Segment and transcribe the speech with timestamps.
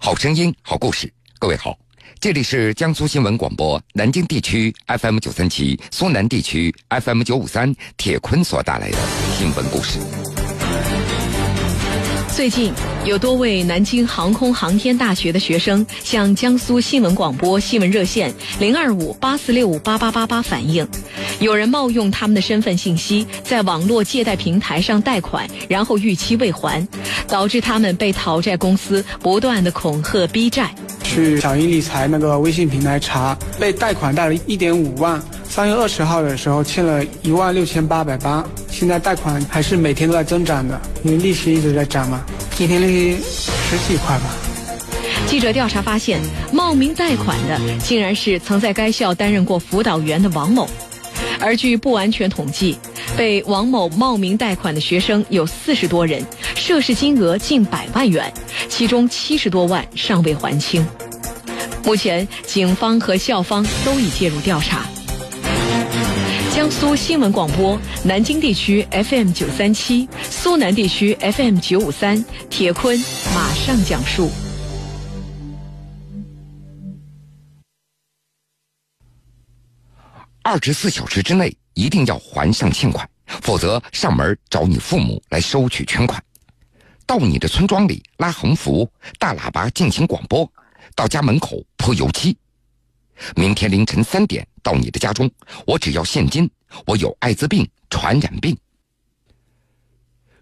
[0.00, 1.12] 好声音，好故事。
[1.40, 1.76] 各位好，
[2.20, 8.96] 这里是江苏新闻广播南京地区 FM 九三七、苏南地区 FM 九五三，铁坤所带来的
[9.36, 9.98] 新闻故事。
[12.34, 12.72] 最近，
[13.04, 20.86] 有多位南京航空航天大学的学生向江苏新闻广播新闻热线零二五八四六五八八八八反映，
[21.40, 26.86] 有人冒用他们的身份信息，在网络借贷平台上贷款，然后逾期未还，
[27.28, 30.70] 导致他们被讨债公司不断的恐吓逼债。
[31.04, 35.22] 去小英理财那个微信平台查，被贷款贷了一点五万。
[35.48, 42.22] 三月二十号的时候欠了一万六千八百八，现在贷款还是每天都在增长的，因为利息一直在涨嘛，
[42.58, 43.22] 一天利息
[43.70, 44.24] 十几块吧。
[45.26, 46.20] 记者调查发现，
[46.52, 50.68] 冒名贷款的竟然是曾在该校担任过辅导员的王某，
[51.40, 52.76] 而据不完全统计，
[53.16, 56.24] 被王某冒名贷款的学生有四十多人，
[56.68, 58.30] 涉事金额近百万元，
[58.68, 60.86] 其中七十多万尚未还清。
[61.82, 64.84] 目前，警方和校方都已介入调查。
[66.54, 72.98] 江苏新闻广播南京地区 FM 九三七，苏南地区 FM 九五三，铁坤
[73.34, 74.30] 马上讲述。
[80.42, 86.22] 二十四小时之内一定要还上欠款，否则上门找你父母来收取全款。
[87.08, 88.86] 到你的村庄里拉横幅、
[89.18, 90.46] 大喇叭进行广播，
[90.94, 92.36] 到家门口泼油漆。
[93.34, 95.28] 明天凌晨三点到你的家中，
[95.66, 96.48] 我只要现金。
[96.84, 98.54] 我有艾滋病传染病。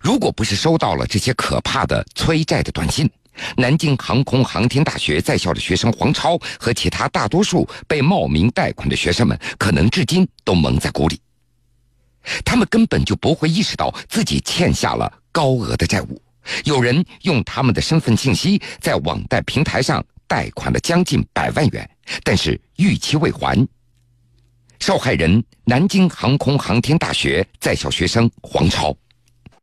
[0.00, 3.10] 如果不是收到了这些可怕的催债的短信，
[3.58, 11.20] 南京航空航天大学在校的学生黄超和其他大多数被冒名贷款的学生们，可能至今都蒙在鼓里。
[12.42, 16.22] 他们根本就不会意识到自己欠下了高额的债务。
[16.64, 20.04] 有人用他们的身份信息在网贷平台上。
[20.26, 21.88] 贷款了将近百万元，
[22.24, 23.68] 但是逾期未还。
[24.80, 28.96] 受害人南京航空航天大学在校学生黄超，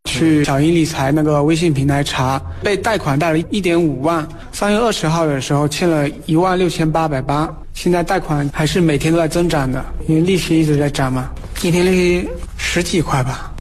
[0.06, 4.26] 去小英理财那个微信平台查，被贷款贷了一点五万。
[4.52, 11.32] 三月二十号的时候欠了一万六千八百八，现在贷款还是每天都在增长的，因为利息一直在涨嘛，
[11.64, 13.52] 一天利息十几块吧。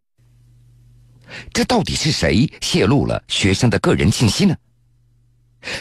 [1.53, 4.55] 这到底是谁泄露了学生的个人信息呢？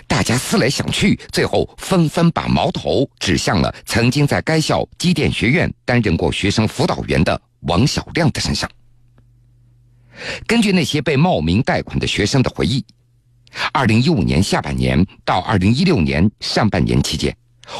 [0.07, 8.69] 大家思来想去，最后纷纷把矛头指向了曾经在该校机电学院担任过学生辅导员的王小亮的身上。
[10.45, 12.83] 根据那些被冒名贷款的学生的回忆，
[13.71, 17.33] 二零一五年下半年到二零一六年上半年期间。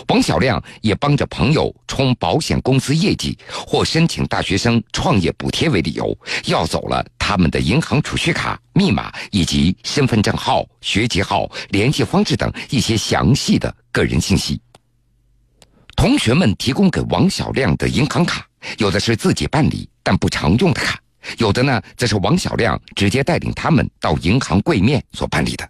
[0.07, 14.61] 王小亮也帮着朋友冲保险公司业绩，或申请大学生创业补贴为理由，要走了他们的银行储蓄卡密码以及身份证号、学籍号、联系方式等一些详细的个人信息。
[15.95, 20.97] 同学们提供给王小亮的银行卡，有的是自己办理但不常用的卡，
[21.37, 25.69] 有的呢则是王小亮直接带领他们到银行柜面所办理的。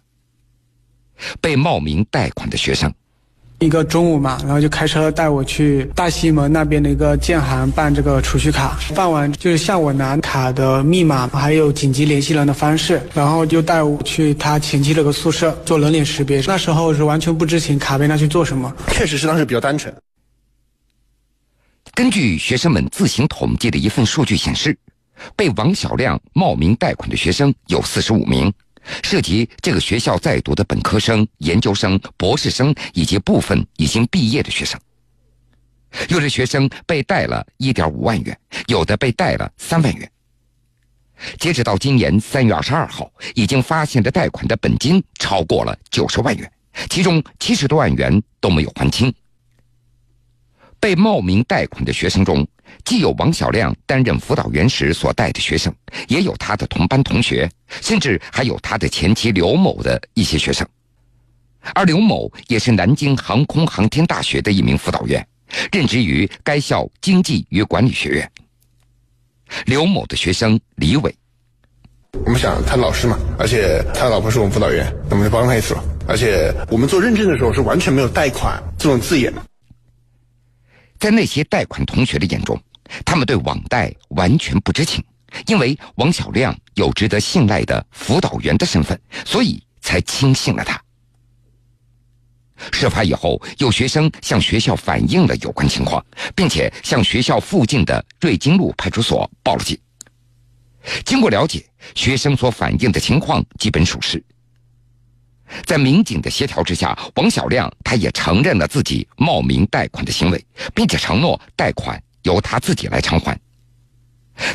[1.40, 2.92] 被冒名贷款的学生。
[3.60, 16.40] 一个中午嘛，然后就开车带我去大西门那边的一个建行办这个储蓄卡，办完就是向我拿卡的密码，还有紧急联系人的方式，然后就带我去他前妻那个宿舍做人脸识别。
[16.46, 19.94] 那时候是完全不知情卡被拿去做什么，确实是当时比较单纯。
[21.92, 24.74] 根据学生们自行统计的一份数据显示，
[25.36, 28.50] 被王小亮冒名贷款的学生有四十五名。
[29.02, 34.80] 涉及这个学校在读的本科生、研究生、博士生以及部分已经毕业的学生。
[36.08, 38.38] 有的学生被贷了一点五万元，
[38.68, 40.10] 有的被贷了三万元。
[41.38, 46.50] 截止到今年三月二十二号，已经发现的贷款的本金超过了九十万元，
[46.88, 49.12] 其中七十多万元都没有还清。
[50.80, 52.46] 被冒名贷款的学生中，
[52.84, 55.72] 既有王小亮担任辅导员时所带的学生，
[56.08, 57.48] 也有他的同班同学，
[57.82, 60.66] 甚至还有他的前妻刘某的一些学生。
[61.74, 65.24] 而刘某也是南京航空航天大学的一名辅导员，
[65.70, 68.32] 任职于该校经济与管理学院。
[69.66, 71.14] 刘某的学生李伟，
[72.24, 75.76] 我们想他老师嘛，而且他老婆是我们辅导员，那么就帮他一次。
[76.08, 79.42] 而且我们做认证的时候是完全没有贷款这种字眼的。
[81.00, 82.62] 在那些贷款同学的眼中，
[83.06, 85.02] 他们对网贷完全不知情，
[85.46, 90.80] 因为王小亮有值得信赖的辅导员的身份，所以才轻信了他。
[92.70, 96.04] 事发以后，有学生向学校反映了有关情况，
[96.36, 99.78] 并且向学校附近的瑞金路派出所报了警。
[101.06, 101.64] 经过了解，
[101.94, 104.22] 学生所反映的情况基本属实。
[105.64, 110.44] 在民警的协调之下，王小亮他也承认了自己冒名贷款的行为，
[110.74, 113.38] 并且承诺贷款由他自己来偿还。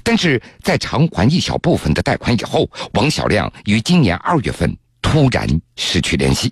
[0.04, 6.52] 但是在偿还一小部分的贷款以后，王小亮于今年二月份突然失去联系。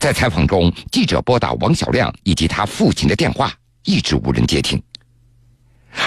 [0.00, 3.54] 在采访中，记者拨打王小亮以及他父亲的电话，
[3.84, 4.82] 一直无人接听。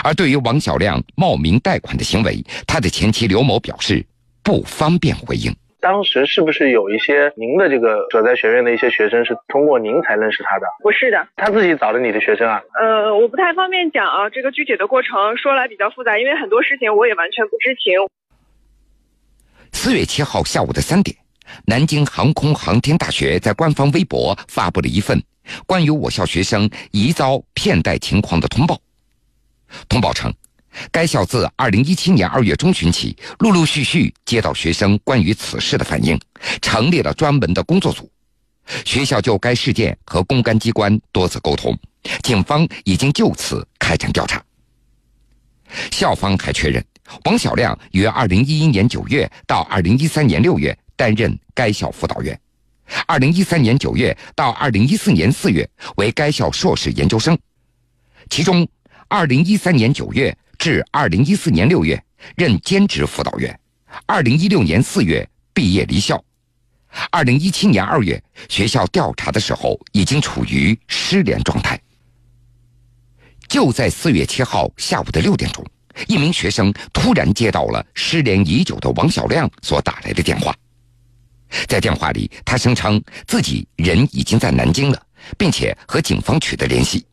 [0.04, 4.06] 而对于王小亮冒名贷款的行为，他的前妻刘某表示
[4.44, 5.56] 不方便回应。
[5.82, 10.68] 当时是不是有一些您的这个所在学院的一些学生是通过您才认识他的？
[10.84, 12.62] 不是的，他自己找的你的学生啊？
[12.80, 17.94] 呃，我不太方便讲啊，这个具体的过程说来比较复杂，因为很多事情我也完全不知情。
[19.74, 21.18] 四月七号下午的三点，
[21.66, 25.20] 南京航空航天大学在官方微博发布了一份
[25.66, 28.80] 关于我校学生疑遭骗贷情况的通报。
[29.90, 30.32] 通报称。
[30.92, 36.20] 该校自2017年2月中旬起，陆陆续续接到学生关于此事的反映，
[36.62, 38.10] 成立了专门的工作组。
[38.86, 41.78] 学校就该事件和公安机关多次沟通，
[42.24, 44.42] 警方已经就此开展调查。
[45.92, 46.84] 校方还确认，
[47.26, 52.40] 王小亮于2011年9月到2013年6月担任该校辅导员
[53.08, 57.38] ，2013年9月到2014年4月为该校硕士研究生，
[58.30, 58.66] 其中
[59.10, 60.38] 2013年9月。
[60.62, 62.00] 至二零一四年六月
[62.36, 63.60] 任兼职辅导员，
[64.06, 66.24] 二零一六年四月毕业离校，
[67.10, 71.82] 二零一七年二月学校调查的时候已经处于失联状态。
[73.48, 75.66] 就在四月七号下午的六点钟，
[76.08, 80.56] 一名学生突然接到了失联已久的王小亮所打来的电话，
[81.68, 85.08] 在电话里他声称自己人已经在南京了，
[85.40, 87.04] 并且和警方取得联系。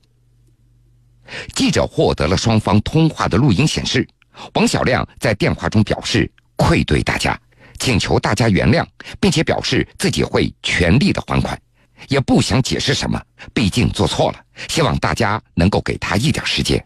[1.54, 4.06] 记者获得了双方通话的录音，显示
[4.54, 7.38] 王小亮在电话中表示愧对大家，
[7.78, 8.84] 请求大家原谅，
[9.20, 11.60] 并且表示自己会全力的还款，
[12.08, 13.20] 也不想解释什么，
[13.52, 16.84] 毕竟做错了，希望大家能够给他一点时间。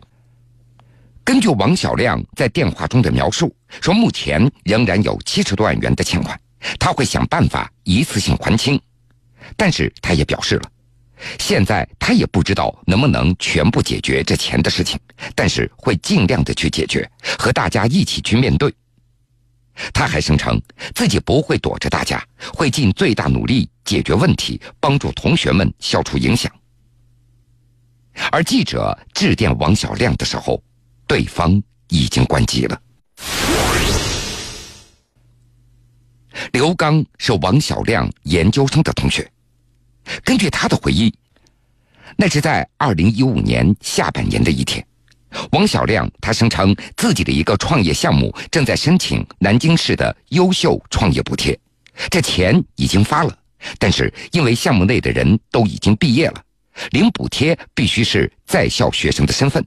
[1.24, 6.38] 根据王小亮在电话中的描述，说目前仍然有七十多万元的欠款，
[6.80, 8.80] 他会想办法一次性还清，
[9.56, 10.62] 但是他也表示了。
[11.38, 14.98] 现在他也不知道能不能全部解决这钱的事情，
[15.34, 17.08] 但是会尽量的去解决，
[17.38, 18.72] 和大家一起去面对。
[19.94, 20.60] 他还声称
[20.94, 22.22] 自己不会躲着大家，
[22.52, 26.52] 会尽最大努力解决问题，帮助同学们消除影响。
[28.30, 30.62] 而记者致电王小亮的时候，
[31.06, 32.78] 对方已经关机了。
[36.52, 39.30] 刘刚是王小亮研究生的同学。
[40.24, 41.12] 根据他的回忆，
[42.16, 44.84] 那是在二零一五年下半年的一天，
[45.52, 51.58] 王小亮他声称自己的一个创业项目正在申请南京市的优秀创业补贴，
[52.10, 53.38] 这钱已经发了，
[53.78, 56.42] 但是因为项目内的人都已经毕业了，
[56.90, 59.64] 领补贴必须是在校学生的身份，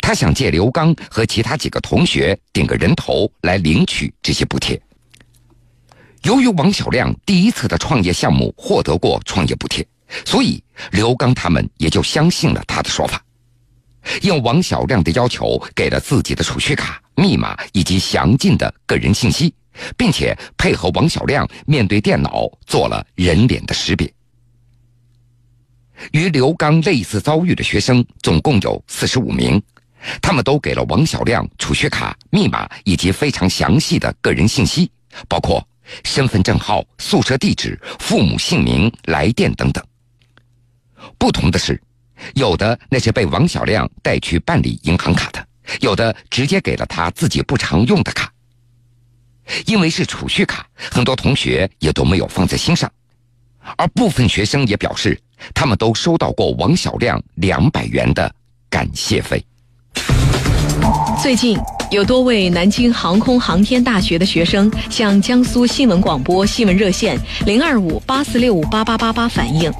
[0.00, 4.80] 他想借刘刚和其他几个同学顶个人头来领取这些补贴。
[6.22, 9.86] 由于王小亮第一次的创业项目获得过创业补贴，
[10.24, 13.22] 所以刘刚他们也就相信了他的说法，
[14.22, 19.54] 应王小亮的要求给了自己的储蓄卡密码以及详尽的个人信息，
[19.96, 24.12] 并且配合王小亮面对电脑做了人脸的识别。
[26.12, 29.62] 与刘刚类似遭遇的学生总共有四十五名，
[30.20, 34.90] 他们都给了王小亮储蓄卡密码以及非常详细的个人信息，
[35.28, 35.64] 包括。
[36.04, 39.84] 身份证号、宿舍地址、父母姓名、来电等等。
[41.18, 41.80] 不同的是，
[42.34, 45.46] 有的那些被王小亮带去办理银行卡的，
[45.80, 48.32] 有的直接给了他自己不常用的卡。
[49.66, 52.90] 因为是储蓄卡，很多同学也都没有放在心上，
[53.76, 55.20] 而部分学生也表示，
[55.54, 58.34] 他们都收到过王小亮两百元的
[58.68, 59.44] 感谢费。
[61.22, 61.56] 最近，
[61.90, 69.72] 有多位南京航空航天大学的学生向江苏新闻广播新闻热线零二五八四六五八八八八反映，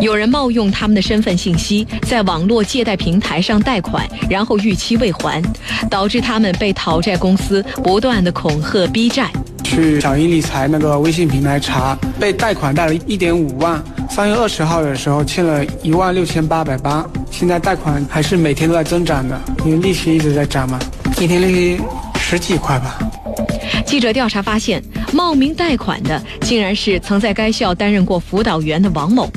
[0.00, 5.42] 有人冒用他们的身份信息，在网络借贷平台上贷款，然后逾期未还，
[5.90, 9.30] 导致他们被讨债公司不断的恐吓逼债。
[9.70, 13.80] 去小英理财那个微信平台查，被贷款贷了一点五万。
[14.10, 20.76] 三月二十号的时候欠了一万六千八百八，现在贷款还是每天都在增长的，因为利息一直在涨嘛，
[21.20, 21.80] 一天利息
[22.18, 22.98] 十几块吧。
[23.86, 29.30] 记者调查发现，冒名贷款的竟然是曾在该校担任过辅导员的王某，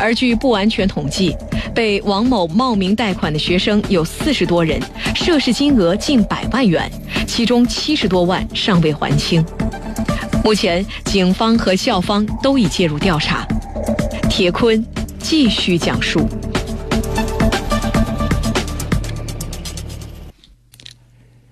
[0.00, 1.36] 而据不完全统计，
[1.74, 4.80] 被王某冒名贷款的学生有四十多人，
[5.14, 6.90] 涉事金额近百万元，
[7.28, 9.44] 其中七十多万尚未还清。
[10.42, 13.46] 目前，警方和校方都已介入调查。
[14.30, 14.84] 铁坤
[15.20, 16.26] 继续讲述。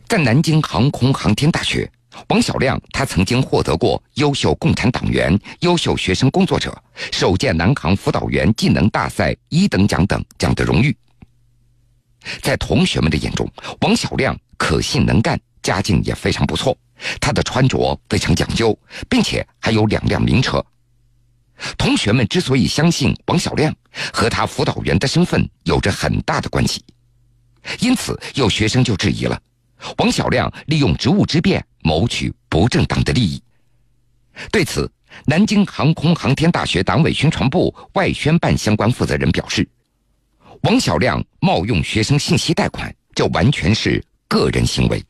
[0.09, 1.89] 在南京航空航天大学，
[2.31, 6.77] 王小亮他曾经获得过优秀共产党员、优秀学生工作者、
[7.13, 10.97] 首届南航辅导员技能大赛一等奖等奖的荣誉。
[12.41, 13.49] 在同学们的眼中，
[13.83, 16.79] 王小亮可信能干，家境也非常不错，
[17.21, 20.65] 他的穿着非常讲究，并且还有两辆名车。
[21.77, 23.75] 同学们之所以相信王小亮，
[24.13, 26.85] 和他辅导员的身份有着很大的关系，
[27.81, 29.37] 因此有学生就质疑了。
[29.99, 33.43] 王小亮利用职务之便谋取不正当的利益。
[34.53, 34.89] 对此，
[35.25, 39.69] 南京航空航天大学党委宣传部外宣办相关负责人表示
[40.63, 45.03] ：“王小亮冒用学生信息贷款，这完全是个人行为。”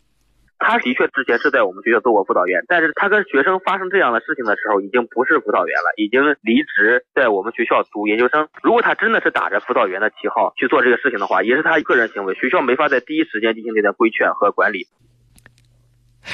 [0.58, 8.48] 他的确之前是在我们学校做过辅导员，但是他跟学生发生这样的事情的时候，已经不是辅导员了，已经离职，在我们学校读研究生。
[8.62, 14.88] 如果他真的是打着辅导员的旗号去做这个事情的话，也是他个人行为，学校没法在第一时间进行这个规劝和管理。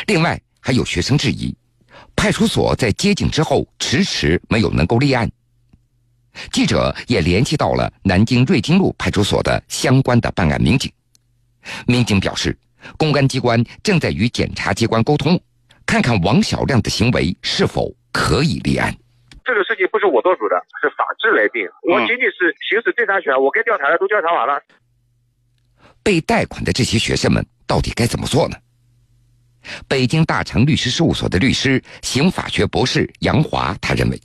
[0.07, 1.55] 另外，还有学生质疑，
[2.15, 5.29] 派出所在接警之后迟迟没有能够立案。
[6.53, 10.91] 记者也联系到了南京瑞金路派出所的相关的办案民警，
[11.89, 12.57] 民警表示。
[12.97, 15.41] 公安机关正在与检察机关沟通，
[15.87, 18.95] 看看王小亮的行为是否可以立案。
[19.45, 21.67] 这个事情不是我做主的，是法制来定。
[21.83, 24.63] 我仅仅是行使侦查权，我该调查的都调查完了。
[26.03, 28.57] 被贷款的这些学生们到底该怎么做呢？
[29.87, 34.21] 北京大成律师事务所的律师、刑法学博士杨华他认为，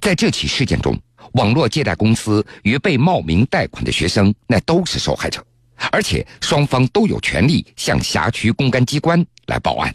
[0.00, 0.98] 在这起事件中，
[1.34, 5.44] 网络借贷公司与被冒名贷款的学生那都是受害者。
[5.90, 9.92] 而且双方都有权利向辖区公安机关来报案。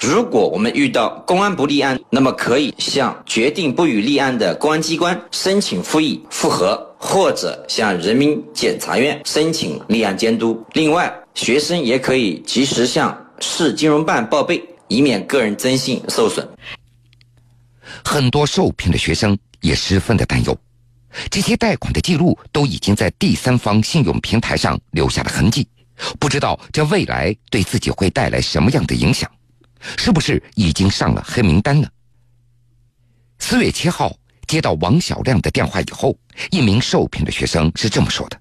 [0.00, 10.60] 如果我们遇到公安不立案，那么可以向决定不予立案的公安机关申请复议复核，或者向人民检察院申请立案监督。
[10.72, 16.48] 另外，学生也可以及时向市金融办报备，以免个人征信受损。
[18.04, 20.58] 很多受骗的学生也十分的担忧。
[21.30, 25.66] 这些贷款的记录都已经在第三方信用平台上留下了痕迹，
[26.18, 29.30] 不知道这未来对自己会带来什么样的影响？
[29.96, 31.88] 是不是已经上了黑名单呢？
[33.38, 34.14] 四月七号
[34.46, 36.16] 接到王小亮的电话以后，
[36.50, 38.40] 一名受骗的学生是这么说的：“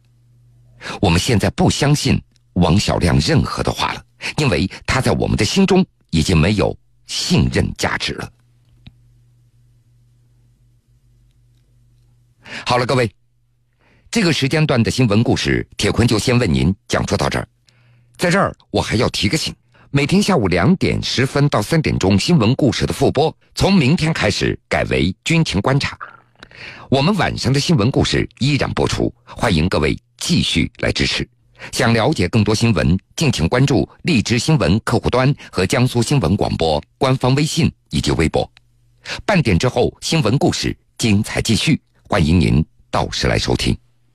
[1.01, 2.21] 我们现在不相信
[2.53, 4.03] 王小亮任何的话了，
[4.37, 8.31] 因为他在我们的心中已经没有信任价值了。”
[12.65, 13.09] 好了，各位，
[14.09, 17.47] 这个时间段的新闻故事，铁坤就先为您讲述到这儿。
[18.17, 19.53] 在这儿，我还要提个醒：
[19.89, 25.97] 每天下午两点十分到三点钟，新闻故事的复播从明天开始改为军情观察。
[26.89, 31.27] 我们晚上的新闻故事依然播出，欢迎各位继续来支持。
[31.71, 38.49] 想了解更多新闻，敬请关注荔枝新闻客户端和江苏新闻广播官方微信以及微博。
[39.25, 41.81] 半点之后，新闻故事精彩继续。
[42.11, 43.73] 欢迎您到时来收听。